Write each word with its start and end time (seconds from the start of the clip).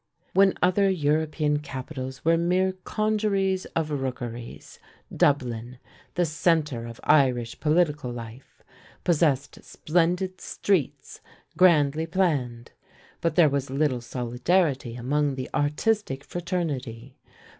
When 0.33 0.55
other 0.63 0.89
European 0.89 1.59
capitals 1.59 2.25
were 2.25 2.35
mere 2.35 2.71
congeries 2.85 3.65
of 3.75 3.91
rookeries, 3.91 4.79
Dublin, 5.15 5.77
the 6.15 6.25
centre 6.25 6.87
of 6.87 6.99
Irish 7.03 7.59
political 7.59 8.09
life, 8.11 8.63
possessed 9.03 9.63
splendid 9.63 10.41
streets, 10.41 11.21
grandly 11.55 12.07
planned. 12.07 12.71
But 13.21 13.35
there 13.35 13.47
was 13.47 13.69
little 13.69 14.01
solidarity 14.01 14.95
among 14.95 15.35
the 15.35 15.51
artistic 15.53 16.23
fraternity. 16.23 17.19